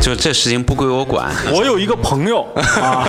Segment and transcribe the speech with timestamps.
[0.00, 1.30] 就这事情不归我管。
[1.52, 2.40] 我有一个朋友
[2.80, 3.06] 啊，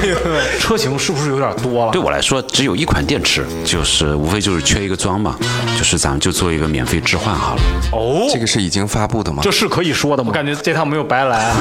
[0.00, 1.92] 这个车型是不是有点多了？
[1.92, 5.36] 对我来说，只有一款电池，就是无非就是缺一个桩嘛，
[5.76, 7.62] 就是咱们就做一个免费置换好了。
[7.92, 9.42] 哦，这个是已经发布的吗？
[9.42, 10.28] 这是可以说的吗？
[10.30, 11.56] 我感觉这趟没有白来啊。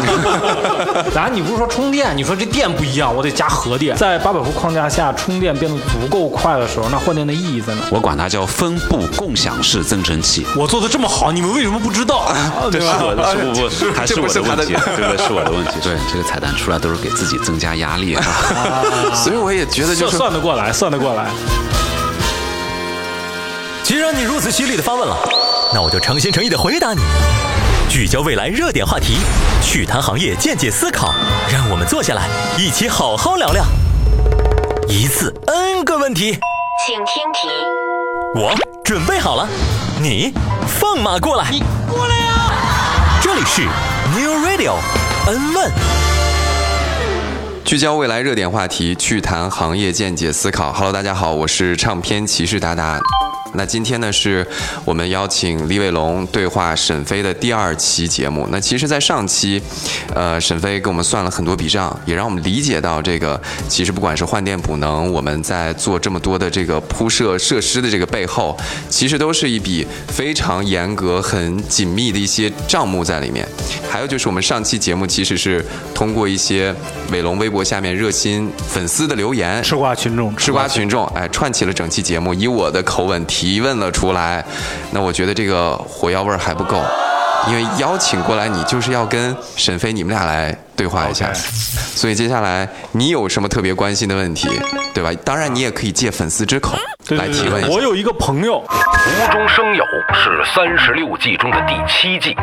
[1.14, 2.16] 然后你不是说充电？
[2.16, 3.96] 你说这电不一样，我得加核电。
[3.98, 7.82] 在八百伏框架下充电变得足够快的时候，那换电的意义在哪？
[7.92, 10.46] 我管它叫分布共享式增程器。
[10.56, 12.32] 我做的这么好，你们为什么不知道？
[12.72, 15.80] 这是我的，是不不，还是我的问题，这个是我的问题。
[15.82, 18.24] 对，这个彩蛋出来都是给自己增加压力啊。
[19.14, 21.30] 所以我也觉得就是算算得过来，算得过来。
[23.84, 25.18] 既然你如此犀利的发问了，
[25.74, 27.02] 那我就诚心诚意的回答你。
[27.90, 29.18] 聚焦未来热点话题，
[29.64, 31.14] 趣谈行业见解思考，
[31.50, 32.28] 让我们坐下来
[32.58, 33.64] 一起好好聊聊。
[34.90, 36.38] 一次 N 个问题，
[36.86, 37.48] 请听题。
[38.36, 39.48] 我准备好了，
[40.02, 40.34] 你
[40.68, 41.50] 放马过来。
[41.50, 42.52] 你过来呀！
[43.22, 43.68] 这里是
[44.58, 44.74] Radio
[45.28, 45.72] N 问。
[47.64, 50.74] 聚焦未来热点话题，去谈行业见解思考。
[50.74, 53.00] Hello，大家好，我是唱片骑士达达。
[53.54, 54.46] 那今天呢，是
[54.86, 58.48] 我们邀请李伟龙对话沈飞的第二期节目。
[58.52, 59.62] 那其实，在上期，
[60.14, 68.56] 呃，沈飞给我们算了很多笔账，也让我们理解到这个，其实不管是换电补能，我们在做这么多的这个铺设设施的这个背后，
[68.90, 73.48] 其实都是一笔非常严格、很紧密的一些账目在里面。
[73.90, 76.74] 还有就是我们上期节目其实是通过一些
[77.12, 84.44] 伟龙微博下面热心粉丝的留言，吃瓜群众，吃瓜群众，哎，串起了整期节目，以我的口吻提问了出来。
[84.92, 86.82] 那我觉得这个火药味儿还不够，
[87.48, 94.48] 因为邀请过来你就是要跟沈飞你们俩来对话一下所以接下来你有什么特别关心的问题，
[94.94, 95.12] 对吧？
[95.24, 96.78] 当然你也可以借粉丝之口
[97.10, 97.72] 来提问一下。
[97.72, 99.84] 我有一个朋友，无中生有
[100.14, 102.36] 是三十六计中的第七计。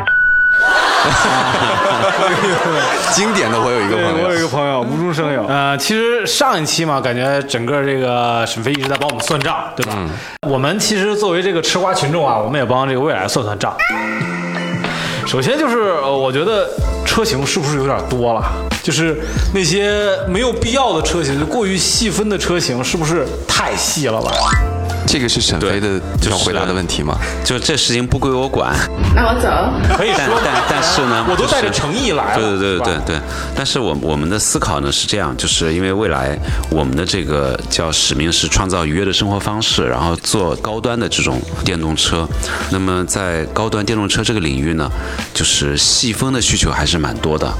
[3.13, 5.45] 经典的，我有一个朋友，我有一个朋友无中生有。
[5.45, 9.95] 呃，其实上一期嘛，感觉整个这个沈飞一直在帮我们算账，对吧？
[10.47, 13.75] 我们其实作为这个吃瓜群众啊，我们也帮这个未来算算账。
[15.27, 16.69] 首先就是，呃，我觉得
[17.05, 18.43] 车型是不是有点多了？
[18.83, 19.17] 就是
[19.53, 24.31] 那些没有必要的车型，就过于细分的车型，是不是太细了吧？
[25.07, 27.17] 这个是沈飞的就是要回答的问题吗？
[27.43, 28.75] 就这事情不归我管，
[29.15, 29.47] 那我走。
[29.95, 33.21] 可以说，但但是呢，我都带着诚意来了，对对对对对，
[33.55, 36.37] 但是我我们的思考呢是这样，就是因为未来
[36.69, 42.27] 我们的这个叫使命是创造愉悦的生活方式，然后做高端的这种电动车。
[42.71, 44.89] 那么在高端电动车这个领域呢，
[45.33, 47.51] 就是细分的需求还是蛮多的。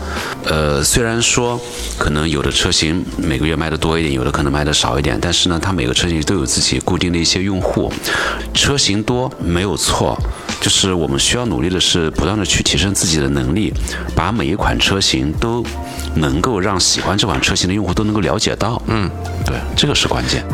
[0.47, 1.59] 呃，虽然说
[1.97, 7.91] 可能有的车型每个月卖的多一点，有的可能卖的少一点，但是呢，它每个车型都有自己固定的一些用户，
[8.53, 10.17] 车型多没有错，
[10.61, 13.73] 就是我们需要努力的是不断的去提升自己的能力，
[14.15, 15.65] 把每一款车型都
[16.15, 18.81] 能够让喜欢这款车型的用户都能够了解到。
[18.87, 19.09] 嗯，
[19.45, 20.45] 对，这个是关键。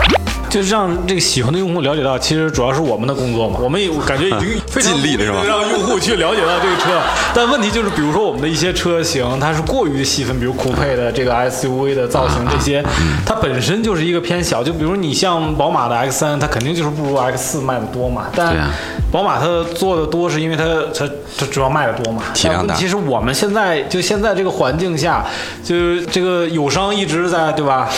[0.52, 3.58] 就是让这个喜欢的用户了解到，其实主要是我们的工作嘛。
[3.62, 7.00] 我们也感觉已经非常尽力了是吧让用户去了解到这个车。
[7.34, 12.84] 但问题就是，比如说我们的一些车型，它是过于细分，比如酷配的这个 SUV 的造型这些，
[13.26, 14.62] 它本身就是一个偏小。
[14.62, 18.26] 就比如你像宝马的 X 三它肯定就是不如 X 四卖的多嘛。
[18.36, 18.70] 但对啊
[19.10, 22.24] 宝马它做的多，是因为它它它主要卖的多嘛。
[22.34, 25.26] 体量大但问题是我们现在就现在这个环境下，
[25.64, 27.90] 就是这个友商一直在对吧？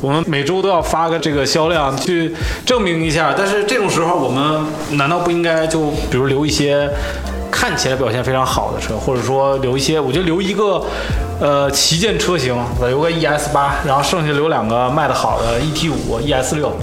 [0.00, 2.32] 我们每周都要发个这个销量去
[2.64, 6.88] 证明一下，但是这种时候我们难道不应该就比如留一些
[7.50, 10.84] 看起来表现非常好的车，或者说留一些，我觉得留一个
[11.40, 16.76] 呃旗舰车型，留个 ES 八，然后剩下留两个卖的好的 ET 五、ES 六。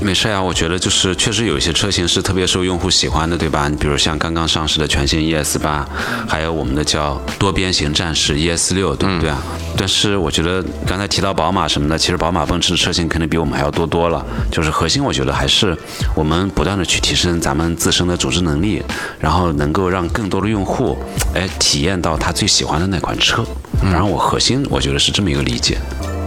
[0.00, 3.68] 没事呀、我觉得就是确实有一些车型是特别受用户喜欢的，对吧？
[3.68, 5.86] 你比如像刚刚上市的全新 ES 八，
[6.28, 9.38] 还有我们的叫多边形战士 ES 六，对不对啊？
[9.76, 14.24] 但是我觉得刚才提到宝马什么的，其实宝马、奔驰的车型肯定比我们还要多多了。
[14.50, 15.76] 就是核心，我觉得还是
[16.14, 18.82] 我们不断的去提升咱们自身的组织能力，
[19.20, 20.98] 然后能够让更多的用户
[21.34, 23.44] 哎体验到他最喜欢的那款车。
[23.90, 25.78] 然后我核心我觉得是这么一个理解。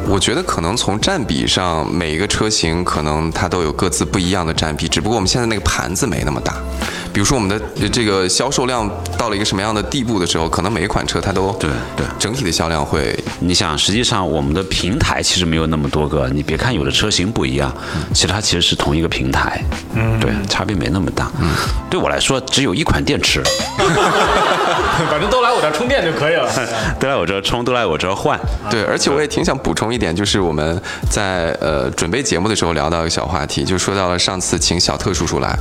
[0.08, 6.56] 我觉得可能从占比上，每一个车型可能它都有各自不一样的占比，只不过我们现在那个盘子没那么大。
[7.12, 16.30] 比如说我们的呃这个销售量到了一个什么样的地步的时候，可能每一款车它都对对整体的销量会你想，实际上我们的平台其实没有那么多个。
[16.30, 17.74] 你别看有的车型不一样，
[18.14, 19.64] 其实它其实是同一个平台，
[19.96, 21.32] 嗯，对，差别没那么大。
[21.40, 21.50] 嗯，
[21.90, 23.42] 对我来说，只有一款电池，
[25.10, 26.52] 反正都来我这儿充电就可以了。
[27.00, 28.38] 都来我这儿充，都来我这儿换。
[28.70, 35.58] 对，而且我也挺想补充一一点，就是我们在呃准备节目的时候聊到一个小话题，就说到了上次请小特叔叔来，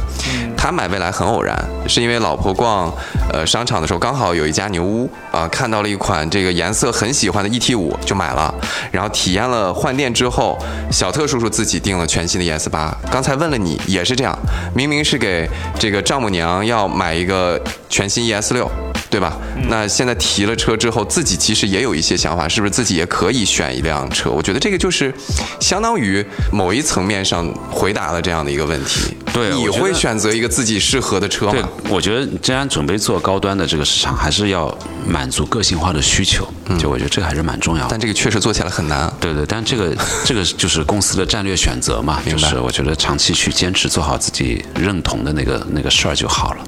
[0.57, 2.93] 他买未来很偶然，是因为老婆逛
[3.33, 8.53] 呃商场的时候刚好有一家牛屋啊、看到了一款这个颜色很喜欢的 ET 五就买了，
[8.91, 10.59] 然后体验了换电之后，
[10.91, 12.93] 小特叔叔自己订了全新的 ES 八。
[13.13, 14.37] 刚才问了你也是这样，
[14.75, 15.49] 明明是给
[15.79, 18.69] 这个丈母娘要买一个全新 ES 六。
[19.11, 19.37] 对吧？
[19.69, 24.24] 那现在提了车之后，自己其实也有一些想法，是不是自己也可以选一辆车？
[24.31, 25.13] 我觉得这个就是
[25.61, 29.17] 相当于某一层面上回答了这样的一个问题。
[29.33, 36.49] 对你会选择一个自己适合的车对吗？，我觉得既然准备做高端的这个市场，还是要满足个性化的需求。
[36.67, 37.89] 嗯就我觉得这个还是蛮重要的。
[37.91, 39.13] 但这个确实做起来很难。
[39.21, 39.95] 对对，但这个
[40.25, 46.65] 这个就是公司的战略选择嘛，就是我觉得长期去坚持做好自己认同的那个那个事儿就好了。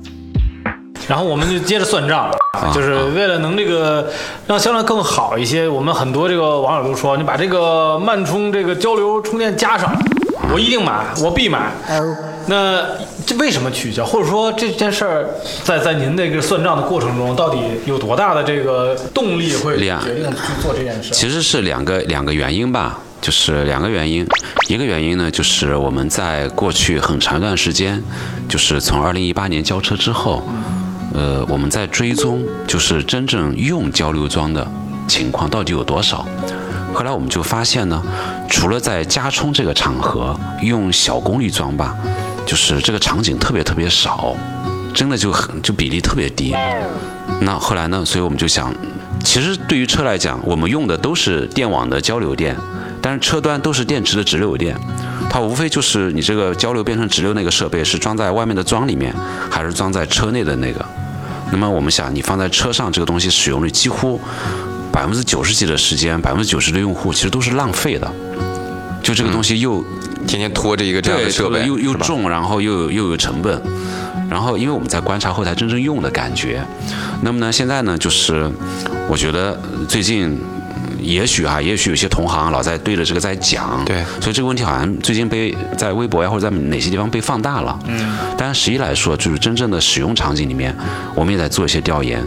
[1.08, 2.31] 然后我们就接着算账，
[2.75, 4.11] 就是为了能这个
[4.47, 9.97] 让销量更好一些，我们很多这个网友都说，你把这个慢充这个交流充电加上，
[10.53, 11.73] 我一定买，我必买。
[12.49, 12.81] 那
[13.26, 14.05] 这为什么取消？
[14.05, 15.29] 或者说这件事儿
[15.64, 21.12] 在在您这个算账的过程中，到底有多大的这个动力会两决定去做这件事？
[21.12, 24.25] 其实是两个两个原因吧，就是两个原因。
[24.69, 28.03] 一个原因呢，就是我们在过去很长一段时间，
[28.49, 30.43] 就是从二零一八年交车之后，
[31.17, 34.71] 呃，我们在追踪就是真正用交流桩的
[35.09, 36.27] 情况到底有多少。
[36.93, 38.03] 后来我们就发现呢，
[38.51, 41.97] 除了在加充这个场合用小功率桩吧，
[42.45, 44.37] 就是这个场景特别特别少，
[44.93, 46.55] 真的就很就比例特别低。
[47.41, 48.71] 那后来呢，所以我们就想，
[49.25, 52.55] 其实对于车来讲，我们用的都是电网的交流电，
[53.01, 54.79] 但是车端都是电池的直流电，
[55.31, 59.15] 它无非就是你这个交流变成直流那个设备是装在外面的桩里面，
[59.51, 60.85] 还是装在车内的那个。
[61.52, 64.20] 那么我们想，你放在车上这个东西使用率几乎
[64.93, 68.10] 百分之九十几的时间，百分之九十的用户其实都是浪费的。
[69.02, 69.84] 就这个东西又
[70.26, 73.62] 天天拖着一个这样的，设备，又又重，然后又有又有成本，
[74.28, 76.64] 然后因为我们在观察后台真正用的感觉，
[77.22, 78.50] 那么呢，现在呢，就是
[79.08, 80.38] 我觉得最近。
[81.06, 87.79] 也许哈，也许有些同行老在对着这个在讲，对所以这个问题好像最近被在微博呀或者在哪些地方被放大了。
[87.87, 90.75] 嗯，但是实际来说，就是真正的使用场景里面，
[91.14, 92.23] 我们也在做一些调研，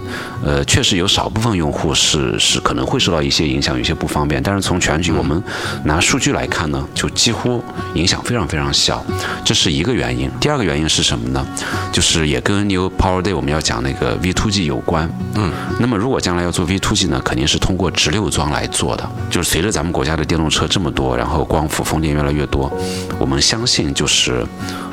[0.46, 5.44] 呃，确实有少部分用户是是可能会受到一些影响，有些不方便，但是从全局我们
[5.84, 7.62] 拿数据来看呢，就几乎
[7.96, 9.06] 影响非常非常小，
[9.44, 10.30] 这是一个原因。
[10.40, 11.46] 第二个原因是什么呢？
[11.92, 15.10] 就是也跟 New Power Day 我们要讲那个 V2G 有关。
[15.36, 19.10] 嗯，那么如果将来要做 V2G 呢，肯定是通过直流桩来做的。
[19.30, 22.72] 就是随着咱们国家的电动车这么多，然后光伏风电越来越多，
[23.20, 24.46] 我们相信就是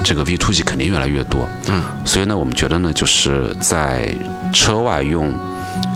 [0.02, 1.49] 这个 V2G 肯定越来越多。
[1.69, 4.14] 嗯，所以呢，我们觉得呢，就是在
[4.52, 5.32] 车外用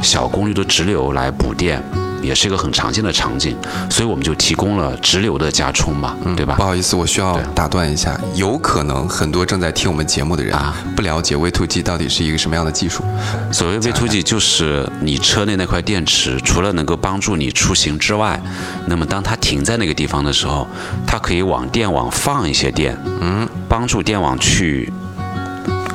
[0.03, 1.83] 小功率的直流来补电。
[2.23, 3.57] 也是一个很常见的场景，
[3.91, 6.63] 所以我们就提供了直流的加充嘛，对吧不？
[6.63, 13.03] 好意思，我需要打断一下，有可能很多正在听我们节目的人啊不了解 V2G 到底是一个什么样的技术。
[13.51, 18.41] 所谓 V2G 就是你车内那块电池，除了能够帮助你出行之外，
[18.87, 20.67] 那么当它停在那个地方的时候，
[21.07, 24.93] 它可以往电网放一些电，嗯，帮助电网去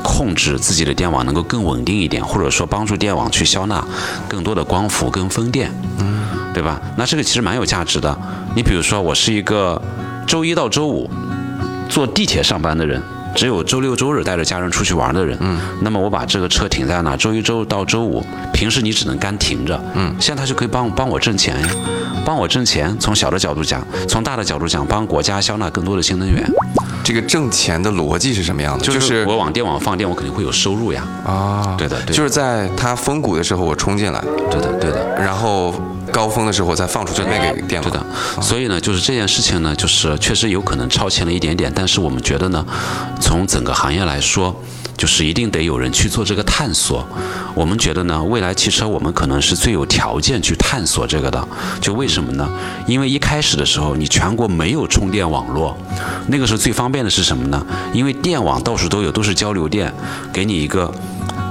[0.05, 3.83] 控制自己的电网能够更稳定一点，或者说帮助电网去消纳
[4.29, 6.23] 更多的光伏跟风电，嗯，
[6.53, 6.79] 对吧？
[6.95, 8.15] 那这个其实蛮有价值的。
[8.55, 9.81] 你比如说，我是一个
[10.27, 11.09] 周一到周五
[11.89, 13.01] 坐地铁上班的人，
[13.35, 18.23] 只有周六周日带着家人出去玩的人，嗯，那么我把这个车停在那，周一周到周五，
[18.53, 21.67] 平时你只能干停着，嗯，现在它就可以帮帮我挣钱呀，
[22.23, 22.95] 帮我挣钱。
[22.99, 26.43] 从小的角度讲，从大的角度讲，帮国家消纳更多的新能源，
[27.05, 28.83] 这个挣钱的逻辑是什么样的？
[28.83, 31.07] 就是我往电网放电，我肯定会有收入呀。
[31.23, 34.19] 啊，对的对的就是在它峰谷的时候我冲进来，
[34.49, 35.05] 对的，对的。
[35.19, 35.71] 然后
[36.11, 37.91] 高峰的时候再放出去卖给电网。
[37.91, 42.65] 对的，所以呢，就是这件事情呢，就是确实有可能超前了一点点，但是我们觉得呢，
[43.21, 44.55] 从整个行业来说，
[44.97, 47.07] 就是一定得有人去做这个探索。
[47.53, 51.47] 我们觉得呢，未来汽车我们可能是最有条件去探索这个的。
[51.79, 52.49] 就为什么呢？
[52.87, 55.77] 因为一开始的时候，你全国没有充电网络，
[56.27, 57.65] 那个时候最方便的是什么呢？
[57.93, 59.93] 因为电网到处都有，都是交流电，
[60.33, 60.93] 给你一个。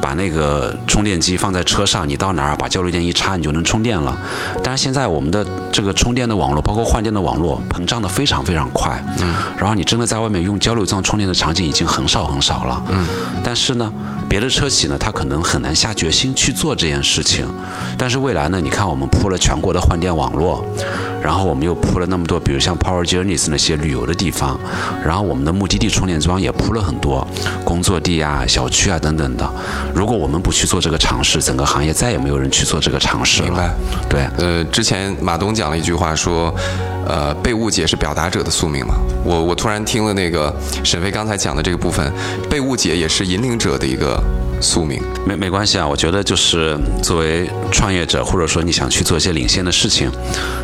[0.04, 4.14] 把那个充电机放在车上，你到哪儿把交流电一插，你就能充电了。
[4.62, 5.42] 但是现在我们的
[5.72, 9.02] 这个充电的网络，包括换电的网络，膨胀的非常非常快。
[9.20, 9.34] 嗯。
[9.56, 12.82] 然后你真的在外面用交流桩充电的场景已经很少很少了。
[12.90, 13.06] 嗯。
[13.42, 13.90] 但是呢，
[14.28, 17.48] 别的车企呢，它可能很难下决心去做这件事情。
[17.96, 20.62] 但是未来呢，你看我们铺了全国的换电网络，
[21.24, 24.60] 然后我们又铺了那么多，比如像 Power Journeys 那些旅游的地方，
[25.02, 27.26] 然后我们的目的地充电桩也铺了很多，
[27.64, 29.50] 工作地啊、小区啊等等的。
[29.94, 33.48] 如果我们不去做这个尝试，整个行业再也没有人去做这个尝试了。
[33.48, 33.74] 明白？
[34.06, 34.26] 对。
[34.36, 36.54] 呃，之前马东讲了一句话说，
[37.06, 38.94] 呃，被误解是表达者的宿命嘛。
[39.24, 42.12] 我我突然听了那个沈飞刚才讲的这个部分，
[42.50, 44.22] 被误解也是引领者的一个
[44.64, 45.00] 宿命。
[45.26, 50.10] 没没关系啊，我觉得就是作为创业者，或者说你想去做一些领先的事情，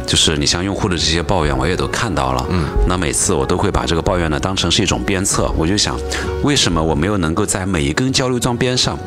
[0.07, 2.45] 就是你向用户的这些抱怨，我也都看到了。
[2.51, 5.97] 嗯，那每次我都会把这个抱怨呢当成是一种鞭策，我就想，
[6.43, 8.99] 为什么我没有能够在每一根交流桩边上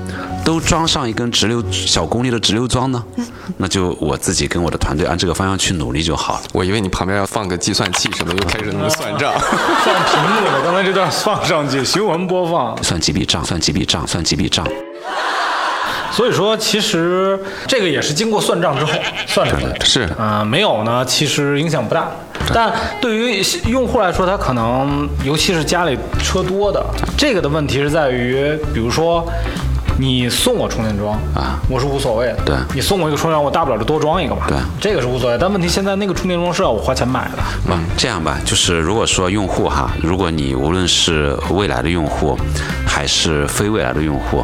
[0.45, 3.03] 都装上一根直流小功率的直流桩呢？
[3.57, 6.41] 那就我自己跟我的团队按这个方向去努力就好了。
[6.53, 9.33] 我以为你旁边要放个计算器什么，又开始那么算账。
[9.39, 12.81] 放屏幕了，刚才这段放上去，循环播放。
[12.83, 14.65] 算几笔账，算几笔账，算几笔账。
[16.11, 18.91] 所以说，其实这个也是经过算账之后
[19.25, 19.85] 算出来的。
[19.85, 22.11] 是啊、没有呢，其实影响不大。
[22.53, 26.83] 但对于用户来说，他可能尤其是家里车多的，
[27.17, 29.27] 这个的问题是在于，比如说。
[29.99, 32.37] 你送我充电桩啊我是无所谓的。
[32.43, 34.41] 对你送我一个充电桩，我大不了就多装一个嘛。
[34.47, 35.37] 对这个是无所谓。
[35.39, 37.37] 但问题现在那个充电桩是要我花钱买的。
[37.69, 42.35] 嗯，这样吧，就是如果说用户哈，如果你无论是未来的用户，
[42.87, 44.43] 还是非未来的用户，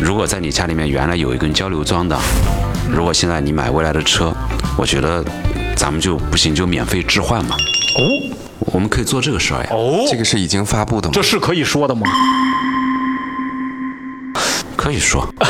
[0.00, 2.16] 如果在你家里面原来有一根交流桩的，
[2.90, 4.32] 如果现在你买未来的车，
[4.76, 5.24] 我觉得
[5.76, 7.54] 咱们就不行就免费置换嘛。
[7.56, 8.36] 哦
[8.72, 9.68] 我们可以做这个事儿呀。
[9.70, 11.22] 哦，这个是已经发布的吗这？
[11.22, 12.02] 是可以说的吗？
[14.76, 15.22] 可以说，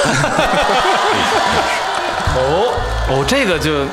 [2.37, 2.73] 哦
[3.11, 3.85] 哦，这个就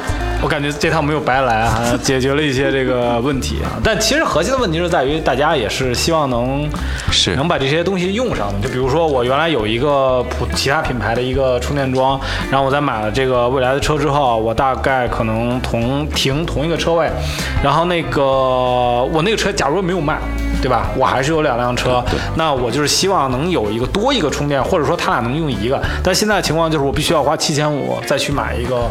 [0.42, 3.72] 我感觉这趟没有白来啊，解决了一些这个问题啊。
[3.84, 6.70] 但其实核心的问题是在于，大家也是希望能
[7.12, 8.68] 是能把这些东西用上的。
[8.68, 12.20] 就比如说，我原来有一个普其他品牌的一个充电桩，
[12.52, 17.10] 然后我在买了这个未来的车之后，我大概可能同停同一个车位，
[17.64, 20.18] 然后那个我那个车假如没有卖。
[20.62, 20.90] 对吧？
[20.98, 22.04] 我还是有两辆车，
[22.38, 25.80] 那我就是希望能有一个多一个充电，或者说他俩能用一个。
[26.02, 28.90] 但现在的情况就是，我必须要花七千五再去买一个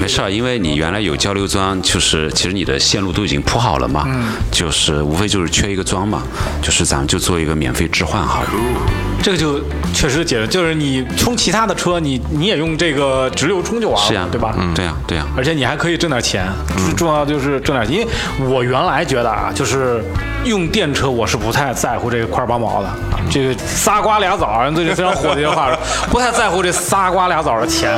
[0.00, 4.04] 没事儿，因为你原来有交流桩，就是其实你的线路都已经铺好了嘛，
[4.50, 6.22] 就是无非就是缺一个桩嘛，
[6.60, 8.48] 就是咱们就做一个免费置换好了。
[9.22, 9.60] 这个就
[9.94, 14.52] 确实解决，就是你充其他的车，你你也用这个直流充就完了，是呀，对吧？
[14.58, 15.24] 嗯对呀，对呀。
[15.36, 17.96] 而且你还可以挣点钱，最重要就是挣点钱。
[17.96, 18.08] 因为
[18.52, 20.02] 我原来觉得啊，就是
[20.44, 22.90] 用电车我是不太在乎这个块八毛的，
[23.30, 25.70] 这个仨瓜俩枣，最近非常火的一句话，
[26.10, 27.92] 不太在乎这仨瓜俩枣的钱。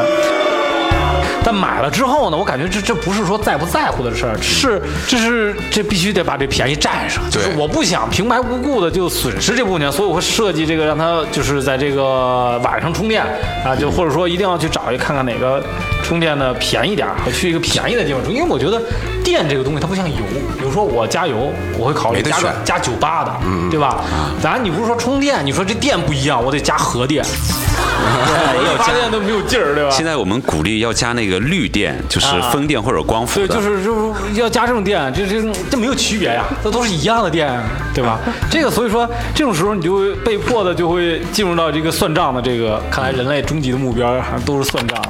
[1.44, 4.80] 但买了之后呢，我感觉这这不是说在不在乎的事儿，是。
[5.06, 7.22] 这是这必须得把这便宜占上。
[7.30, 13.22] 就是我不想平白无故的就损失这部分钱，所以我会设计这个让它就是在这个晚上充电
[13.64, 15.62] 啊，就或者说一定要去找一看看哪个
[16.02, 18.80] 充电的便宜点儿，和去一个便宜的地方充，因为我觉得
[19.24, 20.16] 电这个东西它不像油，
[20.58, 23.32] 比如说我加油，我会考虑加个加九八的，
[23.70, 24.04] 对吧？
[24.40, 29.90] 咱你不是说充电，你说这电不一样，我得加核电， 我发电都没有劲儿，对吧？
[29.90, 37.50] 现在我们鼓励要加那个绿电，就是风电或者光伏对，就是就是要加这种电，这这这没有区别呀，这都是一样的电，
[37.94, 38.18] 对吧？
[38.50, 45.00] 这个所以说这种时候你就会被迫的就会进入到这个算账的这个，看来人类终极的目标还都是算账。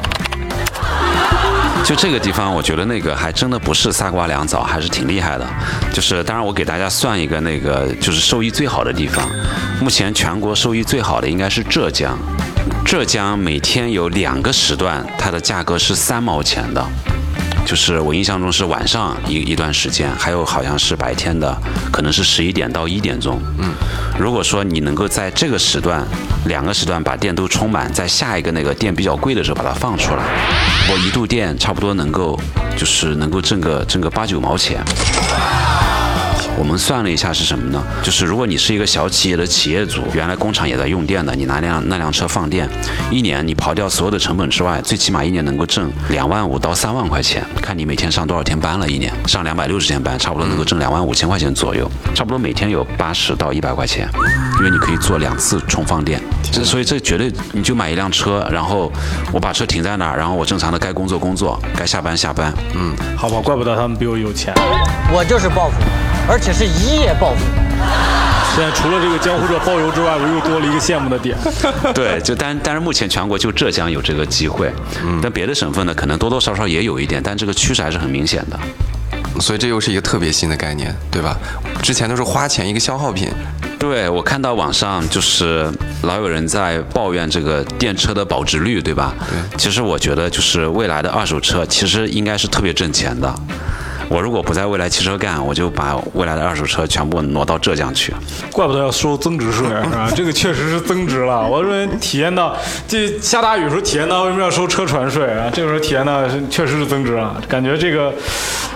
[1.85, 5.47] 就这个地方，我觉得那个还真的不是仨瓜两枣，还是挺厉害的。
[5.93, 9.29] 就是当然，我给大家算一个那个就是收益最好的地方，
[9.83, 12.19] 目前全国收益最好的应该是浙江，
[12.87, 16.83] 浙江每天有两个时段，它的价格是三毛钱的。
[17.65, 21.57] 就是我印象中是晚上一一段时间，还有好像是白天的，
[21.91, 23.41] 可能是十一点到一点钟。
[23.59, 23.73] 嗯，
[24.19, 26.07] 如果说你能够在这个时段
[26.47, 30.23] 两个时段把电都充满，在下一个那个电比较贵的时候把它放出来，
[30.91, 32.39] 我一度电差不多能够
[32.77, 34.85] 就是能够挣个挣个八九毛钱。
[36.57, 37.83] 我们算了一下是什么呢？
[38.03, 42.69] 就是如果你是一个小企业的企业主，原来工厂也在用电的，你拿辆那辆车放电，
[43.11, 49.13] 一年你刨掉所有的成本之外，最起码一年能够挣两万五到三万块钱，看你每天上多少天班了，一年。
[49.27, 54.09] 上两百六十天班，差不多能够挣两万五千块钱左右，差不多每天有八十到一百块钱，
[54.59, 56.21] 因为你可以做两次充放电，
[56.53, 58.93] 这所以这绝对你就买一辆车，然后
[59.33, 64.55] 我把车停在那儿，然后我正常的该工作工作，该下班下班，嗯，好吧，怪不得他们比我有钱。
[65.13, 65.77] 我就是报复，
[66.29, 67.41] 而且是一夜暴富。
[68.55, 71.37] 现在除了这个江湖者包邮之外，我又多了一个羡慕的点。
[71.93, 74.73] 对，就但但是目前全国就浙江有这个机会，
[75.21, 78.59] 但别的省份呢，可能多多少少也有一点，但这个趋势还是很明显的。
[79.41, 81.37] 所以这又是一个特别新的概念，对吧？
[81.83, 83.29] 之前都是花钱一个消耗品，
[83.81, 85.69] 对我看到网上就是
[86.03, 89.13] 老有人在抱怨这个电车的保值率，对吧？
[89.29, 89.59] 对。
[89.59, 93.35] 其实我觉得就是未来的二手车其实应该是特别挣钱的，
[94.09, 98.15] 我如果不在未来汽车干，我就把未来的二手车全部挪到浙江去。
[98.53, 100.11] 怪不得要收增值税，是吧？
[100.15, 101.47] 这个确实是增值了。
[101.47, 102.57] 我认为体验到，
[102.87, 105.51] 这下大雨时候体验到为什么要收车船税啊？
[105.53, 108.13] 这个时候体验到是确实是增值了，感觉这个，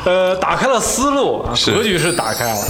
[0.05, 2.61] 呃，打开了思路啊，格局是打开了。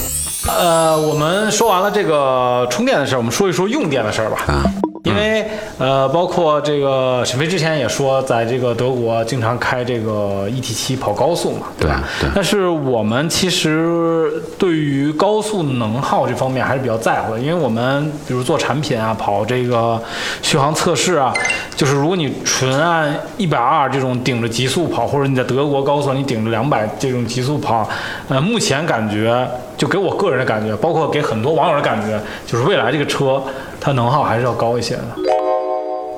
[0.49, 4.38] 呃，我们说完了这个充电的事儿，我们说一说用电的事儿吧。
[4.47, 4.65] 啊，
[5.09, 5.47] 因为
[5.79, 12.03] 呃，包括这个沈飞之前也说，在这个德国经常开这个 ET 七跑高速嘛，对吧？
[12.21, 20.00] 对但是我们其实对于高速能耗这方面还是比较在乎的，因为我们比如做产品啊，跑这个
[20.43, 21.33] 续航测试啊，
[21.77, 27.88] 就是如果你纯按一百二这种顶着极速跑，或者你在德国高速你顶着两百这种极速跑，
[28.29, 33.43] 呃，目前感觉就给我个人的感觉，包括给很多网友的感觉，就是未来这个车
[33.88, 35.02] 它能耗还是要高一些的。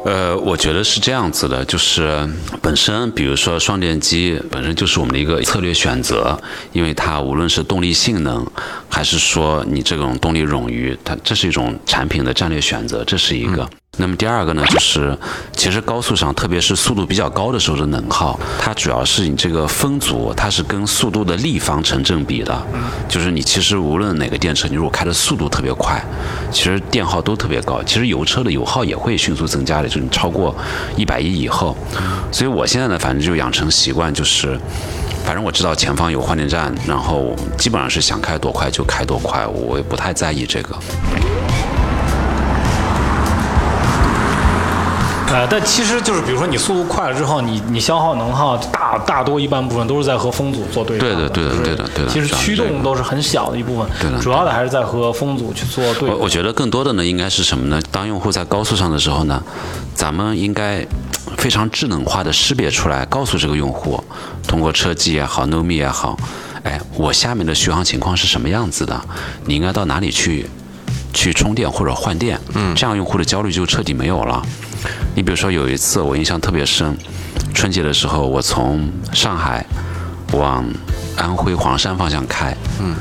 [0.05, 2.29] 呃，我觉得是这样子的，就是
[2.61, 6.37] 本身，比如说双电机本身就是我们的一个策略选择，
[6.73, 8.45] 因为它无论是动力性能，
[8.91, 13.69] 还是说你这种动力冗余，它这是一种产品的战略选择，这是一个。
[13.97, 15.17] 那么第二个呢，就是
[15.53, 22.67] 其实高速上，特别是速度比较高的时候的能耗，它主要是你这个风阻，它是跟速度的立方成正比的。
[23.09, 26.03] 就是你其实无论哪个电车，你如果开的速度特别快，
[26.51, 27.83] 其实电耗都特别高。
[27.83, 30.57] 其实油车的油耗也会迅速增加的，就是你超过
[30.97, 31.77] 一百一以后。
[32.33, 34.59] 所以我现在呢，反正就养成习惯，就是
[35.25, 40.77] 反正我知道前方有换电站，然后基本上是想开多快就开多快，我也不太在意这个。
[45.31, 56.19] 呃，但其实就是比如说你速度快了之后，你你消耗能耗大大多一半部分都是在和风阻做对抗对的对的对的对的其实驱动都是很小的一部分，对的主要的还是在和风阻去做对抗。
[56.19, 57.81] 我我觉得更多的呢，应该是什么呢？
[57.93, 59.41] 当用户在高速上的时候呢，
[59.95, 60.85] 咱们应该
[61.37, 64.03] 非常智能化的识别出来，告诉这个用户，
[64.49, 66.19] 通过车机也好，NoMe 也好，
[66.65, 69.01] 哎，我下面的续航情况是什么样子的？
[69.45, 70.51] 你应该到哪里去
[71.13, 72.41] 去充电或者换电？
[72.55, 74.43] 嗯，这样用户的焦虑就彻底没有了。
[75.15, 76.97] 你比如说有一次我印象特别深，
[77.55, 79.65] 春节的时候我从上海
[80.33, 80.65] 往
[81.17, 82.95] 安徽黄山方向开，嗯。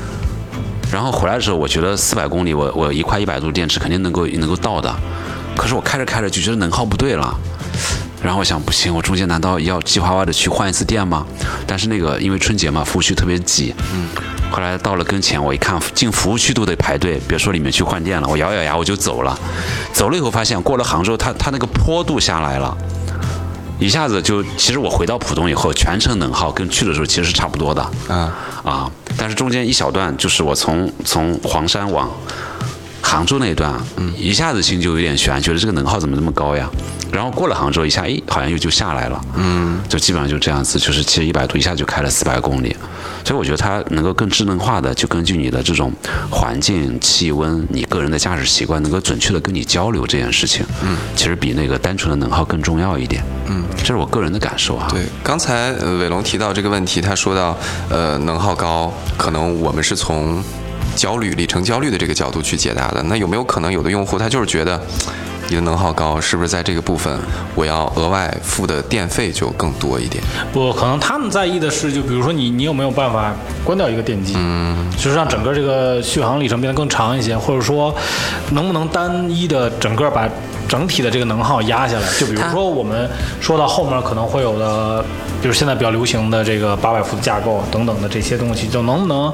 [0.92, 4.92] 然后回来的时候，我觉得四百公里，我我一块一百度电池肯定能够能够到的。
[5.56, 7.32] 可是我开着开着就觉得能耗不对了，
[8.22, 11.26] 然后我想不行，我中间难道要计划外的去换一次电吗？
[11.66, 14.08] 但是那个因为春节嘛，服务区特别挤，嗯。
[14.50, 19.38] 后来到了跟前，我一看进服务区都得排队，别说里面去换电了，我咬咬牙我就走了。
[19.92, 22.76] 走了以后发现，过了杭州，它它那个坡度下来了。
[23.78, 32.10] 一下子就，其实我回到浦东以后，全程能耗跟去的时候其实是差不多的啊啊，但是中间一小段就是我从从黄山往
[33.10, 36.70] 杭州那一段，嗯，一下子心就有点悬，觉得这个能耗怎么这么高呀？
[37.10, 42.76] 然后过了杭州一下，诶，好像又就下来了，嗯，就基本上就这样子，就是其实一百度一下就开了四百公里，
[43.24, 45.92] 所以我觉得它能够更智能化的，就根据你的这种
[46.30, 54.86] 环境、气温、你个人的驾驶习惯，能够准确的跟你交流这件事情，嗯，其实比那个单纯的能耗更重要一点，嗯，这是我个人的感受啊。
[54.88, 60.40] 对，刚才呃伟龙提到这个问题，他说到呃能耗高，可能我们是从
[61.00, 63.02] 焦虑、里程焦虑的这个角度去解答的。
[63.04, 64.78] 那有没有可能有的用户他就是觉得
[65.48, 67.18] 你的能耗高，是不是在这个部分
[67.56, 70.22] 我要额外付的电费就更多一点？
[70.52, 73.34] 不，可能他们在意的是，就比如说你，你有没有办法
[73.64, 77.92] 关掉一个电机，嗯，就是让整个这个续航里程变得更长一些，或者说
[78.50, 80.28] 能不能单一的整个把
[80.70, 82.06] 整体的这个能耗压下来？
[82.16, 85.04] 就比如说我们说到后面可能会有的，
[85.42, 89.32] 比如现在比较流行的这个八百伏的架构等等的这些东西，就能不能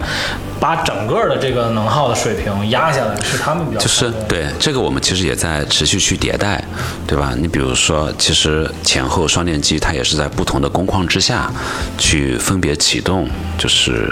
[0.59, 3.15] 把整个的这个能耗的水平压下来？
[3.21, 6.65] 是他们比较就是对这个，我们其实也在持续去迭代，
[7.07, 7.35] 对吧？
[7.37, 11.53] 你比如说，其实前后双电机它也是在不同的工况之下
[11.99, 14.11] 去分别启动，就是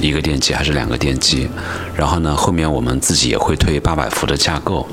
[0.00, 1.48] 一个电机还是两个电机。
[1.94, 4.86] 然后呢，后面我们自己也会推八百伏的架构。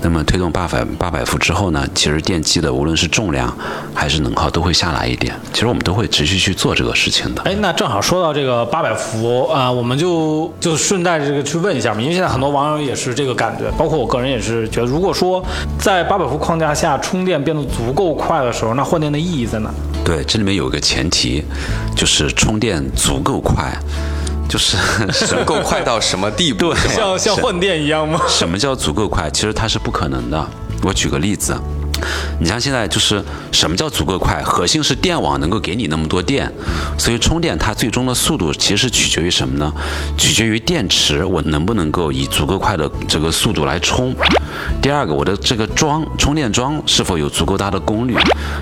[0.00, 3.56] 那么推动八百八百伏之后呢，其实电机的无论是重量
[3.94, 5.34] 还是能耗都会下来一点。
[5.52, 7.42] 其实我们都会持续去做这个事情的。
[7.42, 15.42] 哎，那正好说到这个八百伏啊、我们就就顺带这个去问一下嘛，因为现在很多网友也是这个感觉，包括我个人也是觉得，如果说
[15.78, 19.70] 在八百伏框架下充电变得足够快的时候，那换电的意义在哪？
[20.04, 21.42] 对，这里面有一个前提，
[21.96, 23.74] 就是充电足够快，
[24.48, 24.76] 就是
[25.26, 26.72] 足够快到什么地步？
[26.74, 28.20] 对像像换电一样吗？
[28.28, 29.30] 什么叫足够快？
[29.30, 30.46] 其实它是不可能的。
[30.82, 31.56] 我举个例子，
[32.38, 34.42] 你像现在就是什么叫足够快？
[34.42, 36.52] 核心是电网能够给你那么多电，
[36.98, 39.72] 所以充电它最终的速度其实是取决于什么呢？
[40.18, 44.14] 取决于电池我能不能够以足够快的这个速度来充。
[44.82, 48.14] 第二个，我的这个桩充电桩是否有足够大的功率？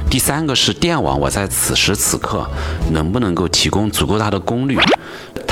[0.08, 2.48] 第三个是电网，我在此时此刻
[2.92, 4.78] 能不能够提供足够大的功率？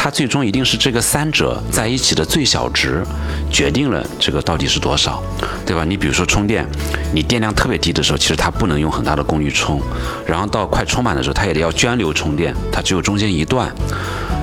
[0.03, 3.05] 它最终一定是这个三者在一起的最小值，
[3.51, 5.23] 决定了这个到底是多少，
[5.67, 5.85] 对吧？
[5.85, 6.67] 你比如说充电，
[7.13, 9.79] 你电量特别低的时候，其实它不能用很大的功率充，
[10.27, 13.71] 然后到快充满的时候，它也得要涓流充电，它只有中间一段。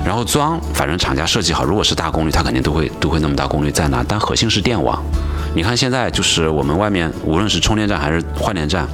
[0.06, 5.02] 然后桩，反正厂家设计好，如果是大功率，它肯定都会都会那么大功率在那，但核心是电网。
[5.56, 8.86] 你看现在就是我们外面无论是充电站还是换电站，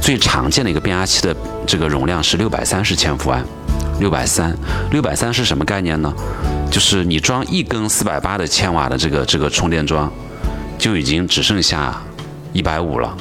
[0.00, 1.34] 最常见的一个变压器的
[1.66, 3.44] 这个容量是六百三十千伏安。
[4.00, 4.56] 六百三，
[4.90, 6.12] 六百三是什么概念呢？
[6.70, 10.10] 就是你装一根四百八的千瓦的这个这个充电桩，
[10.76, 12.02] 就已经只剩下
[12.52, 13.16] 一百五了。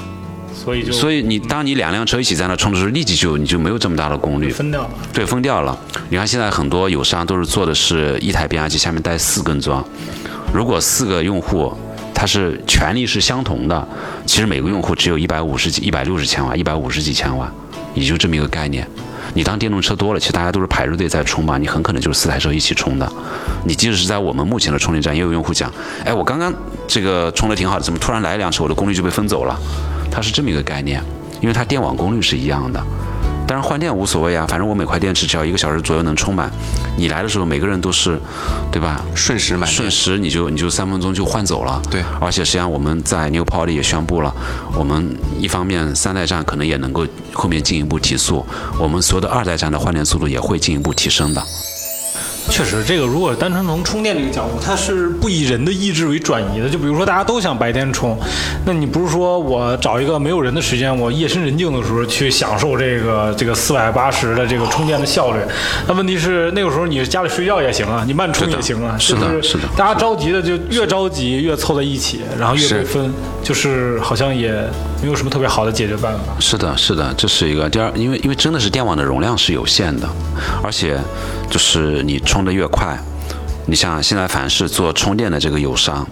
[0.53, 4.89] 所以就所以你当你两辆车一起在那充的时候，立即就你就没有这么大的功率，分掉了。
[5.11, 5.77] 对，分掉了。
[6.09, 9.83] 你看现在很多友商都是做的是一台变压器下面带四根桩，
[10.53, 11.71] 如果四个用户
[12.13, 13.87] 它是权力是相同的，
[14.25, 17.51] 其实每个用户只有一百五十几、一百六十千瓦、一百五十几千瓦，
[17.93, 18.87] 也就这么一个概念。
[19.33, 23.11] 你当电动车多了，其实大家都是排着队在充嘛，你很可能就是四台车一起充的。
[23.65, 25.71] 你即使是在我们目前的充电站，也有用户讲，
[26.05, 26.53] 哎，我刚刚
[26.87, 29.59] 这个充的挺好的，怎么突然来一辆车，我的功率就被分走了？
[30.11, 31.03] 它是这么一个概念，
[31.41, 32.81] 因为它电网功率是一样的。
[33.45, 36.51] 当然换电无所谓啊，反正我每块电池只要一个小时左右能充满。
[36.97, 38.19] 你来的时候每个人都是，
[38.71, 39.03] 对吧？
[39.15, 41.81] 瞬时满电瞬时你就你就三分钟就换走了。
[41.91, 44.33] 对而且实际上我们在 New Power 里也宣布了，
[44.77, 48.45] 我们一方面三代站可能也能够后面进一步提速，
[48.79, 51.43] 我们所有的二代站的换电速度也会进一步提升的。
[52.49, 56.69] 确实，这个如果单纯从充电这个角度，它是不以人的意志为转移的。
[56.69, 58.17] 就比如说，大家都想白天充，
[58.65, 65.39] 那你不是说我找一个没有人的时间，我夜深人静的时候去享受这个这个四百八十的这个充电的效率？
[65.87, 68.95] 那问题是那个时候你家里睡觉也行啊，你慢充也行啊。
[68.99, 74.53] 是的是是的大家着急的就越着急越凑在一起，然后越是被分，就是好像也
[75.03, 76.39] 没有什么特别好的解决办法。
[76.39, 80.07] 是的，是的，这是一个第二，因为因为真的是电网的容量是有限的，
[80.63, 80.97] 而且
[81.49, 82.97] 就是你充的越快，
[83.65, 86.07] 你像现在凡是做充电的这个友商，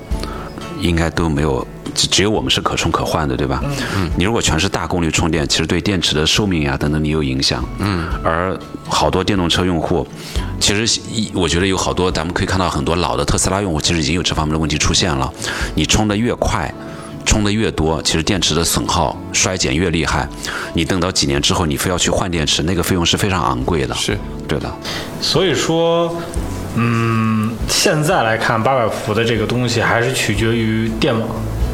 [0.82, 3.64] 应该都没有，只只有我们是可充可换的，对吧？
[3.96, 4.12] 嗯。
[4.18, 7.64] 你如果全是大功率充电，其实对电池的寿命呀等等你有影响。
[7.80, 8.10] 嗯。
[8.26, 10.06] 而好多电动车用户，
[10.60, 15.32] 其实一我觉得有好多咱们可以看到很多老的特斯拉用户，其实已经有这方面的问题出现了。
[15.76, 16.70] 你充的越快。
[17.26, 20.28] 充的越多，其实电池的损耗衰减越厉害。
[20.74, 23.96] 你等到几年之后，你非要去换电池，那个费用是非常昂贵的。
[23.96, 24.72] 是对的。
[25.22, 26.16] 所以说，
[26.76, 31.28] 嗯，现在来看，八百伏的这个东西还是取决于电网。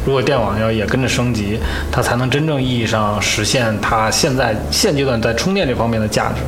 [0.06, 1.58] 如果电网要也跟着升级，
[1.92, 6.40] 它才能真正意义上实现它现在现阶段在充电这方面的价值。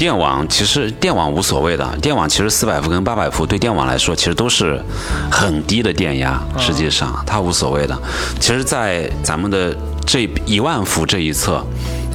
[0.00, 4.82] 电网其实电网无所谓的，电网其实四百伏跟八百伏对电网来说其实都是
[5.30, 7.94] 很低的电压，实际上它无所谓的。
[8.40, 11.62] 其实，在咱们的这一万伏这一侧。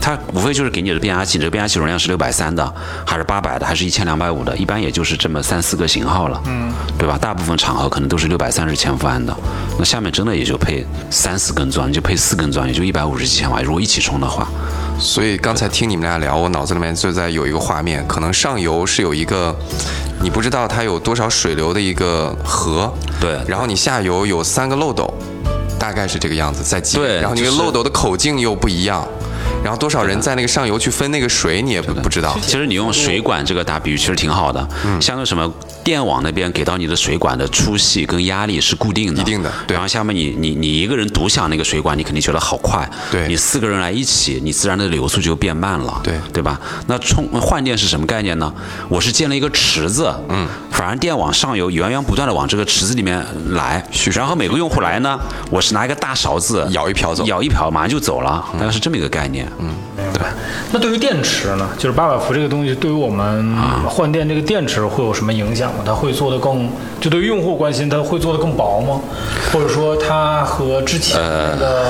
[0.02, 2.76] 它无非就是给你的变压器，你这个变压器容量是六百三的，
[3.08, 7.18] 还是八百的，还是一千两百五的，一般也就是这么三四个型号了，嗯，对吧？
[7.20, 9.36] 大部分场合可能都是六百三十千伏安的，
[9.80, 13.62] 那下面真的也就配三四根钻，就配四根钻，也就一百五十几千瓦。
[13.64, 14.48] 如果一起充的话，
[14.98, 19.56] 所以刚才听你们俩聊，我脑子里面就在有一个画面，可能上游是有一个
[20.22, 23.40] 你不知道它有多少水流的一个河，对。
[23.48, 25.14] 然后你下游有三个漏斗，
[25.80, 29.08] 大概是这个样子在挤，对然后你就是漏斗的口径又不一样，
[29.66, 32.38] 然后多少人在那个上游去分那个水，你也不不知道。
[32.44, 35.52] 其实你用水管这个打比喻其实挺好的，嗯像个什么
[35.84, 39.74] 电网那边给到你的水管的粗细跟压力是固定的，一定的对。
[39.74, 43.28] 然后下面你你你一个人独享那个水管，你肯定觉得好快，对。
[43.28, 46.14] 你四个人来一起，你自然的流速就变慢了，对。
[46.32, 46.62] 对吧？
[46.86, 48.54] 那充换电是什么概念呢？
[48.88, 57.26] 我是建了一个池子，嗯，反而电网上游源源不断的往这个池子里面来，然后每个用户来呢，我是拿一个大勺子舀一瓢走。
[57.26, 60.24] 舀一瓢马上就走了，大概是这么一个概念，嗯，对。
[60.72, 61.70] 那对于电池呢？
[61.78, 63.56] 就是八百伏这个东西，对于我们
[63.88, 65.84] 换电这个电池会有什么影响吗？
[65.86, 69.00] 它会做的更，就对于用户关心，它会做的更薄吗？
[69.54, 71.86] 或者说它和之前那个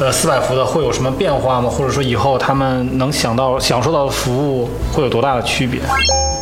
[0.00, 1.70] 呃四百伏的会有什么变化吗？
[1.70, 5.80] 或者说以后他们能想到享受到的服务会有多大的区别？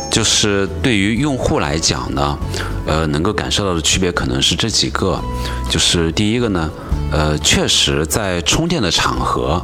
[0.09, 2.37] 就是对于用户来讲呢，
[2.85, 5.17] 呃，能够感受到的区别可能是这几个，
[5.69, 6.69] 就是第一个呢，
[7.13, 9.63] 呃，确实在充电的场合，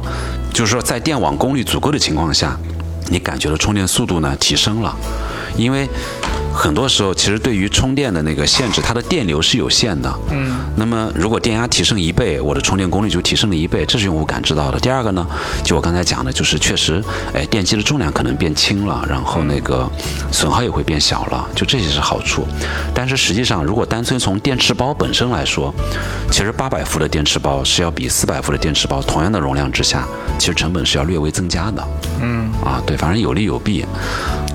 [0.52, 2.58] 就是说在电网功率足够的情况下，
[3.10, 4.94] 你感觉到充电速度呢提升了，
[5.56, 5.88] 因为
[6.58, 10.12] 很多时候其实对于充电的那个限制，它的电流是有限的。
[10.32, 10.58] 嗯。
[10.74, 14.80] 那么如果电压提升一倍，我的充电功率就提升了一倍，这是用户感知到的。
[14.80, 15.24] 第二个呢，
[15.62, 19.88] 就我刚才讲的，就是确实，哎，电机的重量可能变轻了，然后那个
[20.32, 22.44] 损耗也会变小了，就这些是好处。
[22.92, 25.72] 但是实际上，如果单纯从电池包本身来说，
[26.32, 30.04] 其实八百伏的电池包是要比四百伏的电池包同样的容量之下，
[30.40, 31.88] 其实成本是要略微增加的。
[32.20, 32.50] 嗯。
[32.64, 33.84] 啊，对，反正有利有弊。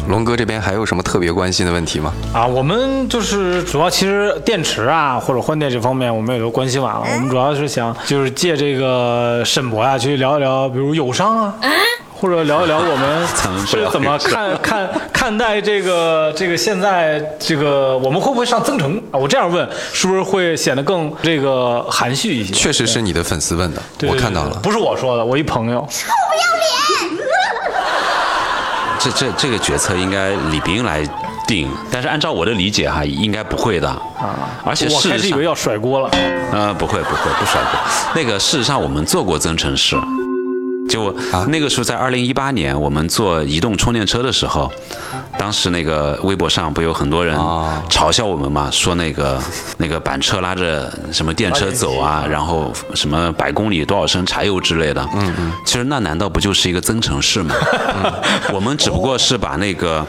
[0.10, 2.14] 龙哥这边还有什么特别关心的问题吗？
[2.34, 7.02] 啊，我们就是主要其实电池啊或者换电这方面，我们也都关心完了。
[7.16, 11.56] 我们主要是想就是借这个沈博呀去聊一聊，比如友商啊，
[12.14, 19.18] 或者聊一聊我们是怎么看 看看待这个这个现在这个我们会不会上增程啊？
[19.18, 22.54] 我这样问是不是会显得更这个含蓄一些？
[22.54, 24.60] 确实是你的粉丝问的，对我看到了。
[24.62, 25.88] 不是我说的，我一朋友。
[29.04, 31.06] 这这这个决策应该李斌来
[31.46, 34.00] 定，但是按照我的理解哈，应该不会的啊。
[34.64, 36.10] 而且我事实上开始以为，要甩锅了。
[36.54, 37.72] 呃，不会不会不甩锅。
[38.16, 39.98] 那个事实上我们做过增程式，
[40.90, 41.16] 就
[41.48, 44.72] 那个时候在二零一八年我们做移动充电车的时候，
[45.38, 49.42] 当时那个微博上不有很多人哦嘲笑我们嘛，说那个
[49.78, 55.08] 那个板车拉着什么电车走啊，然后什么百公里多少升柴油之类的。
[55.14, 55.52] 嗯嗯。
[55.66, 57.56] 其实那难道不就是一个增程式吗？
[58.04, 58.14] 嗯
[58.54, 60.06] 我们只不过是把那个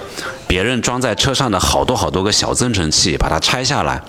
[0.55, 4.01] 别人装在车上的好多好多个小增程器，把它拆下来，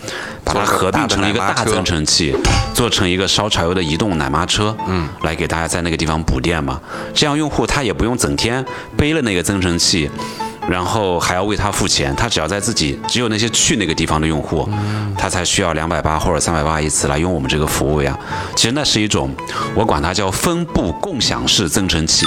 [0.43, 2.36] 把它合并成一个大增程器，
[2.71, 6.79] 做成一个烧柴油的移动奶妈车，嗯，来给大家在那个地方补电嘛。
[7.15, 8.63] 这样用户他也不用整天
[8.95, 10.08] 背了那个增程器。
[10.67, 14.67] 然后还要为他付钱，他只要在自己只有那些去那个地方的用户，
[15.15, 18.17] 他才需要两百八或者三百八一次来用我们这个服务呀。
[18.55, 19.31] 其实那是一种，
[19.75, 22.25] 我管它叫分布共享式增程器，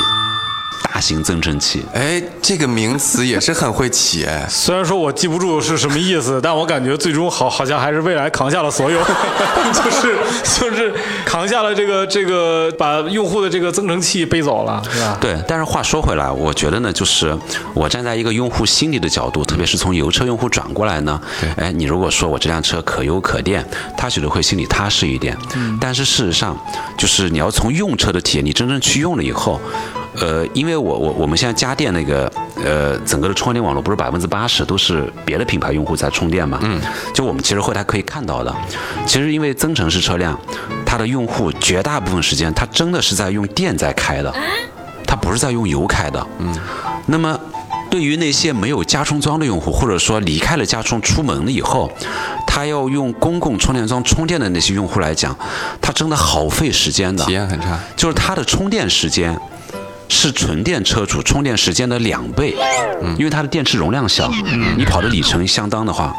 [0.92, 1.84] 大型增程器。
[1.92, 4.46] 哎，这个名词也是很会起哎。
[4.50, 9.00] 虽然说我记不住是什么意思，但我感觉最终好好像还是未来扛下了所有，
[9.72, 15.16] 就是就是扛下了这个这个把用户的这个增程器背走了，是吧？
[15.20, 17.36] 对，但是话说回来，我觉得呢，就是
[17.74, 21.20] 我站在一个用户心理的角度，特别是从油车用户转过来呢，
[21.56, 23.64] 哎，你如果说我这辆车可油可电，
[23.96, 25.36] 他觉得会心里踏实一点。
[25.54, 26.56] 嗯但是事实上，
[26.96, 29.60] 就是你要从用车的体验，你真正去用了以后。
[30.20, 32.30] 呃，因为我我我们现在家电那个
[32.64, 36.80] 呃整个的充电网络不是百分之八十都是别的品牌用户在充电嘛，嗯，
[37.14, 38.54] 就我们其实后台可以看到的，
[39.06, 40.38] 其实因为增程式车辆，
[40.84, 44.34] 它的用户绝大部分时间它真的是在用电在开的，
[45.06, 46.54] 它不是在用油开的，嗯，
[47.06, 47.38] 那么。
[47.90, 51.90] 对于那些没有加充桩的用户，或者说离开了加充出门了以后，
[52.46, 55.34] 他要用公共充电桩充电的那些用户来讲，
[55.80, 57.78] 他真的好费时间的，体验很差。
[57.96, 59.34] 就是他的充电时间
[60.08, 62.56] 是纯电车主充电时间的两倍，
[63.18, 64.30] 因为它的电池容量小，
[64.76, 66.14] 你跑的里程相当的话，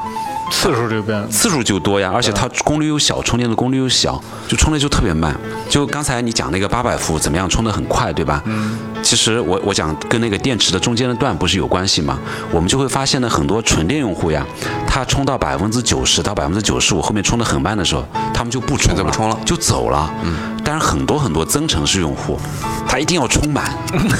[0.52, 1.30] 次数就变。
[1.30, 5.36] 次数就多呀，而且它功率又小，充电的功率又小，就充的就特别慢。
[5.67, 8.41] 就刚才你讲那个八百伏怎么样充的很快，对吧？
[8.45, 8.78] 嗯。
[9.02, 12.19] 其实我我讲跟那个电池的中间的段不是有关系吗？
[12.52, 14.45] 我们就会发现呢，很多纯电用户呀，
[14.86, 20.12] 他充到百分之九十到百分之九十五，后面充的很慢的时候，他们就不充选择不充了就走了。
[20.23, 20.59] 嗯。
[20.72, 22.40] 但是很多很多增程式用户，
[22.88, 23.76] 他一定要充满，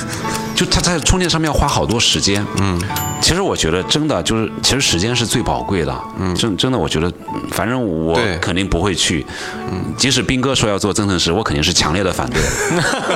[0.58, 2.44] 就他在充电上面要花好多时间。
[2.58, 2.82] 嗯。
[3.22, 5.96] 其实我觉得真的就是，其实时间是最宝贵的。
[6.18, 6.34] 嗯。
[6.34, 9.24] 真真的，我觉得，嗯反正我肯定不会去。
[9.72, 9.94] 嗯。
[9.96, 12.42] 即使斌哥说要做增程式，我肯定是强烈的反对。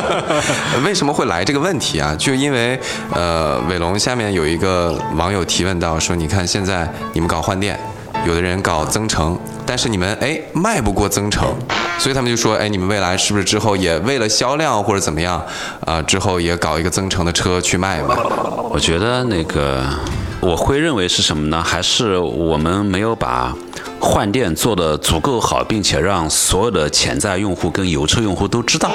[0.85, 2.15] 为什么会来这个问题啊？
[2.19, 2.79] 就因为
[3.11, 7.79] 呃，伟龙下面有一个网友提问到说，你看现在你们搞换电，
[8.25, 11.53] 有的人搞增程，但是你们哎卖不过增程，
[11.99, 15.43] 所以他们就说，哎，你们未来是不是之后也为了销量或者怎么样
[15.85, 18.15] 啊、之后也搞一个增程的车去卖嘛？
[18.71, 19.83] 我觉得那个
[20.39, 21.61] 我会认为是什么呢？
[21.61, 23.53] 还是我们没有把
[23.99, 28.89] 换电做得足够好，并且让所有的潜在用户跟油车用户都知道。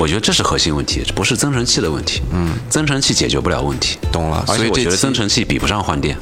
[0.00, 2.22] 我觉得这是核心问题，不是增程器的问题。
[2.32, 3.98] 嗯，增程器解决不了问题。
[4.10, 6.16] 懂了，所以我觉得所以这增程器比不上换电。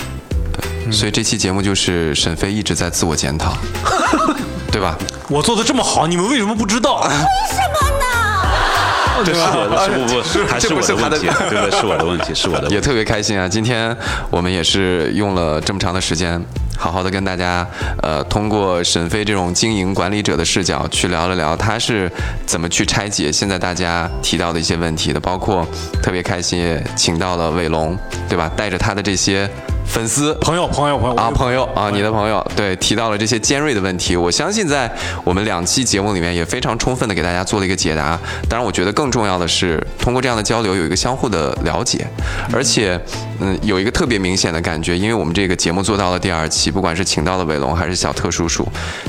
[0.90, 3.57] 所以这期节目就是沈飞一直在自我检讨，
[4.70, 4.96] 对吧？
[5.29, 7.09] 我做的这么好，你们为什么不知道？
[9.22, 11.79] 这是我的，是不不， 还是我的的问题， 对不对？
[11.79, 12.74] 是我的问题，是我的问题。
[12.74, 13.46] 也特别开心啊！
[13.46, 13.94] 今天
[14.31, 16.42] 我们也是用了这么长的时间，
[16.79, 17.66] 好好的跟大家，
[18.03, 22.11] 呃，通过沈飞这种经营管理者的视角去聊了聊，他是
[22.46, 25.66] 怎么去拆解现在大家提到的一些问题的，包括
[26.03, 27.94] 特别开心请到了伟龙，
[28.26, 28.50] 对吧？
[28.57, 29.46] 带着他的这些
[29.90, 34.90] 粉丝朋友朋友朋友啊，朋友啊，你的朋友对提到了这些尖锐的问题，我相信在
[35.24, 38.18] 我们两期节目里面也非常充分的给大家做了一个解答。
[38.48, 42.07] 当然，我觉得更重要的是通过这样的交流有一个相互的了解，
[42.53, 42.98] 而且
[43.40, 48.66] 嗯有一个特别明显的感觉，因为我们这个节目做到了第二期，不管是请到了伟龙还是小特叔叔，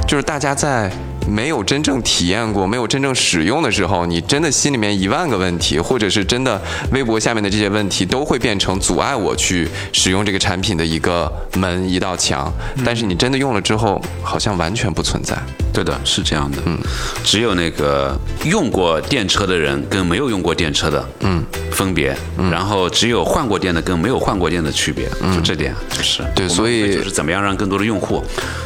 [0.08, 0.92] 就是大家在。
[1.28, 12.52] 没有真正体验过、没有真正使用的时候，你真的心里面一万个问题，或者是真的微博下面的这些问题，都会变成阻碍我去使用这个产品的一个门、一道墙。
[12.84, 15.38] 但是你真的用了之后，好像完全不存在。
[15.74, 16.58] 对的，是这样的。
[16.66, 16.78] 嗯，
[17.24, 22.16] 只有那个用过电车的人跟没有用过电车的，嗯，分别。
[22.52, 28.22] 然后只有换过电的跟没有换过电的区别，就这点，就是对所以就是怎么样让更多的用户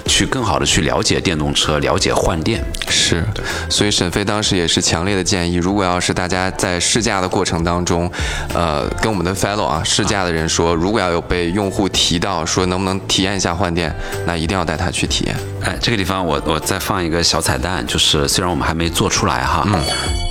[0.07, 2.63] 去更好的去了解电动车，了解换电。
[2.87, 3.25] 是，
[3.69, 8.09] 所以沈飞当时也是强烈的建议，如果要是大家在试驾的过程当中，
[8.53, 13.93] 呃，跟我们的 fellow 啊试驾的人说，如果要有被用户提到说能不能体验一下换电，
[14.25, 15.35] 那一定要带他去体验。
[15.63, 19.67] 哎，这个地方我我再放一个小彩蛋，就是虽然我们还没做出来哈。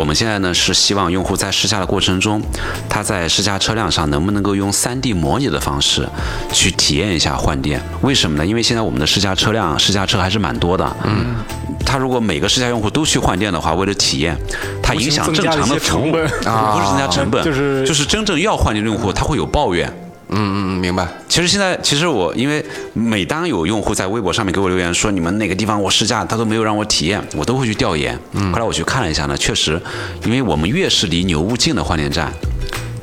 [0.00, 2.40] 我们现在呢是希望用户在试驾的过程中，
[2.88, 6.08] 他在试驾车辆上能不能够用 3D 模拟的方式
[6.54, 7.78] 去体验一下换电？
[8.00, 8.46] 为什么呢？
[8.46, 10.96] 因为现在我们的试驾车辆、试驾车还是蛮多的。
[11.04, 11.36] 嗯，
[11.84, 14.34] 他如果每个试驾用户都去换电的话，为了体验，
[14.82, 19.92] 他影响正常的服务无形增加了一些成本不是增加成本，就是就是真正要换电的用户他会有抱怨。
[20.32, 21.06] 嗯嗯嗯，明白。
[21.28, 28.18] 其实现在，其实我因为每当有用户在微博上面给我留言说你们哪个地方我试驾他都没有让我体验，我都会去调研。
[28.52, 29.80] 后来我去看了一下呢，确实，
[30.24, 32.32] 因为我们越是离牛屋近的换电站。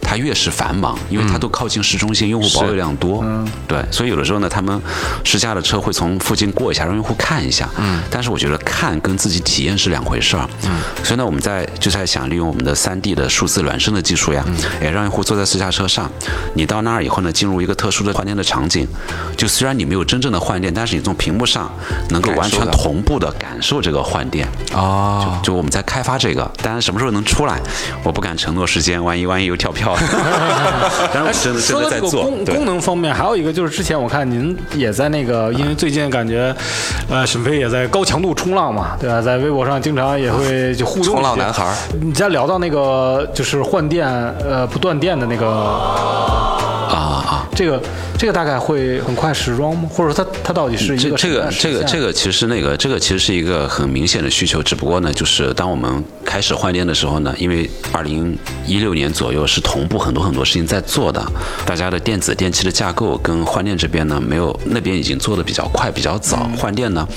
[0.07, 3.21] 它越是繁忙，因为它都靠近市中心，用户保有量多。
[3.25, 4.81] 嗯，对，所以有的时候呢，他们
[5.25, 7.69] 试驾的车会从附近过一下，让用户看一下。
[7.77, 10.49] 嗯，但是我觉得看跟自己体验是两回事儿。
[10.63, 14.45] 嗯，所以呢，我们在就在想利用我们的3 D 的数字孪生的技术呀，
[14.81, 16.09] 也让用户坐在试驾车上，
[16.53, 18.87] 你到那儿以后呢，进入一个特殊的换电的场景，
[19.35, 21.69] 就虽然你没有真正的换电，但是你从屏幕上
[22.11, 24.47] 能够完全同步的感受这个换电。
[24.73, 27.59] 哦，就我们在开发这个，当然什么时候能出来，
[28.03, 29.96] 我不敢承诺时间，万一万一有跳票，
[31.13, 32.23] 但是我真的真说到这个的在做。
[32.23, 36.55] 功功能方面，还有一个就是之前我看您也在那个，因为最近感觉，
[37.09, 39.21] 呃，沈飞也在高强度冲浪嘛，对吧？
[39.21, 41.11] 在微博上经常也会就互动一些。
[41.11, 47.46] 冲浪男孩你在聊到那个就是换电呃不断电的那个啊啊。
[47.57, 47.81] 这个
[48.19, 49.89] 这个大概会很快时装吗？
[49.91, 61.25] 或者说它它到底是一个这这个这个这个个其实那个这个其实是一个很明显的需求，只不过呢，就是当我们开始换电的时候呢，因为二零一六年左右是同步很多很多事情在做的，
[61.65, 67.07] 大家的电子电器的架构跟换电这边呢没有那边已经做的比较快比较早，换电呢，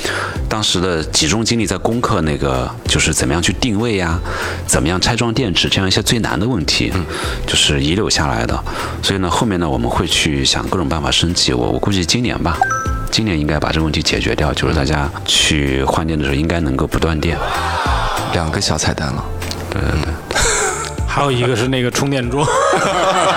[0.49, 4.19] 当时的集中精力在攻克那个就是怎么样去定位呀，
[4.67, 6.93] 怎么样拆装电池这样一些最难的问题，
[7.47, 8.59] 就是遗留下来的，
[9.03, 12.57] 所以呢后面呢我们会去想各种办法升级，我我估计今年吧。
[13.11, 17.37] 今年应该把这个问题解决掉，就是大家去换电的时候应该能够不断电。
[18.33, 19.25] 两个小彩蛋了。
[19.69, 20.13] 对对对。
[21.11, 22.47] 还有一个是那个充电桩，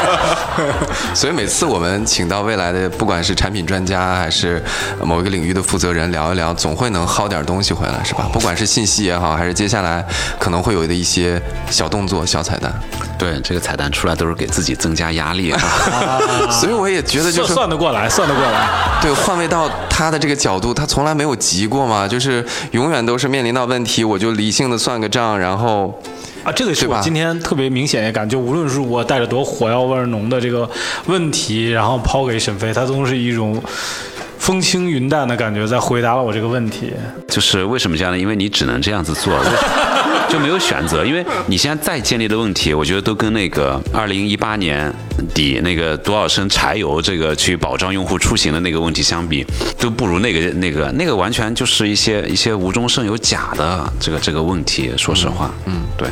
[1.15, 4.63] 所以每次我们请到未来的，不管是产品专家还是
[5.03, 8.29] 某一个领域的负责人聊一聊，总会能薅点东西回来，是吧？
[8.31, 10.05] 不管是信息也好，还是接下来
[10.37, 12.71] 可能会有的一些小动作、小彩蛋。
[13.17, 15.59] 对，这个彩蛋出来都是给自己增加压力啊。
[16.51, 18.67] 所以我也觉得，就是算得过来，算得过来。
[19.01, 25.99] 对换位到他的这个角度，他从来没有急过嘛，就是永远都是面临到问题，我就理性的算个账，然后
[26.43, 30.69] 啊，这个是吧我今天特别明显的感觉，无论是我带着多火药味儿浓的这个
[31.05, 33.61] 问题，然后抛给沈飞，他都是一种
[34.37, 36.91] 风轻云淡的感觉，在回答了我这个问题。
[37.29, 38.19] 就是为什么这样呢？
[38.19, 39.33] 因为你只能这样子做，
[40.27, 41.05] 就没有选择。
[41.05, 44.93] 因为你现在再建立的问题，我觉得都跟那个二零一八年
[45.33, 49.45] 底那个多少升柴油这个去保障用户出行的那个问题相比，
[49.79, 54.91] 都不如那个那个那个完全就是一些一些无中生有假的这个这个问题。
[54.97, 56.09] 说实话，嗯，对。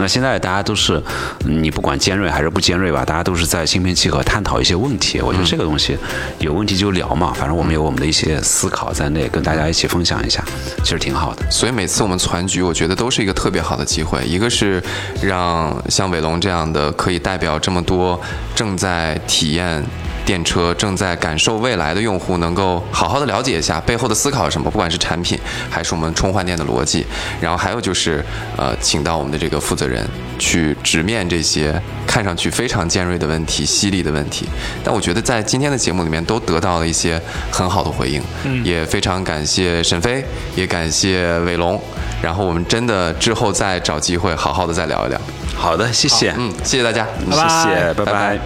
[0.00, 1.00] 那现在大家都是，
[1.44, 5.20] 嗯你不管尖锐还是不尖锐吧，大家都是在心平气和探讨一些问题。
[5.20, 5.96] 我觉得这个东西
[6.38, 10.42] 有问题就聊嘛，反正我们有我们的一些思考在内，跟大家一起分享一下，
[10.82, 11.50] 其实挺好的。
[11.50, 14.24] 所以每次我们团局，我觉得都是一个特别好的机会。
[14.24, 14.82] 一个是
[15.20, 18.18] 让像伟龙这样的可以代表这么多
[18.54, 19.84] 正在体验
[20.24, 27.06] 电车、正在感受未来的用户，能够好好的了解一下背后的思考是什么，不管是产品还是我们充换电的逻辑。
[27.40, 28.24] 然后还有就是，
[28.56, 30.06] 呃，请到我们的这个负责人
[30.38, 34.46] 去直面这些看上去非常尖锐的问题、犀利的问题。
[34.84, 41.80] 但我觉得在今天的节目里面都得到了一些很好的回应，嗯，也非常感谢沈飞，也感谢伟龙。
[42.22, 45.20] 然后我们真的之后再找机会好好的再聊一聊。
[45.56, 48.40] 好的，谢谢，嗯，谢谢大家，谢谢，拜拜拜拜